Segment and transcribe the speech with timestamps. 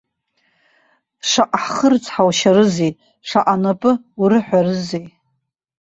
[1.29, 2.91] Шаҟа хкы рыцҳаушьарызеи,
[3.27, 5.05] шаҟа напы урыҳәарызеи.